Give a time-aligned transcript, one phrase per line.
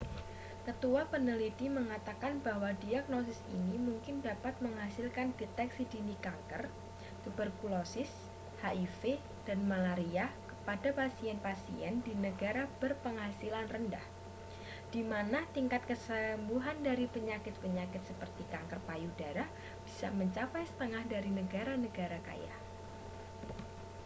[0.67, 6.63] ketua peneliti mengatakan bahwa diagnosis ini mungkin dapat menghasilkan deteksi dini kanker
[7.23, 8.09] tuberkulosis
[8.65, 9.01] hiv
[9.47, 14.01] dan malaria kepada pasien-pasien di negara berpenghasilan rendah
[14.93, 19.45] di mana tingkat kesembuhan dari penyakit-penyakit seperti kanker payudara
[19.85, 22.53] bisa mencapai setengah dari negara-negara kaya